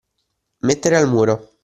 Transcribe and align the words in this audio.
Mettere 0.65 0.97
al 0.97 1.07
muro. 1.07 1.51